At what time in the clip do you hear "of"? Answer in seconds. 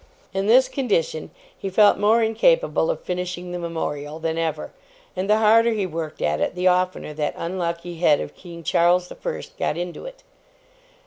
2.89-3.01, 8.19-8.33